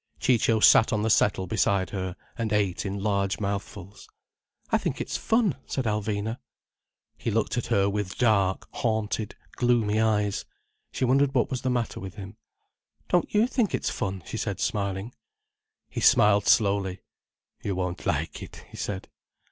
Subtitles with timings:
[0.19, 4.09] Ciccio sat on the settle beside her, and ate in large mouthfuls.
[4.71, 6.39] "I think it's fun," said Alvina.
[7.15, 10.43] He looked at her with dark, haunted, gloomy eyes.
[10.91, 12.35] She wondered what was the matter with him.
[13.09, 15.13] "Don't you think it's fun?" she said, smiling.
[15.87, 17.01] He smiled slowly.
[17.61, 19.07] "You won't like it," he said.